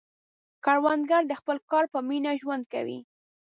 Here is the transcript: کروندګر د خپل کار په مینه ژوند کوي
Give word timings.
کروندګر 0.65 1.23
د 1.27 1.33
خپل 1.39 1.57
کار 1.71 1.85
په 1.93 1.99
مینه 2.07 2.31
ژوند 2.41 2.63
کوي 2.73 2.99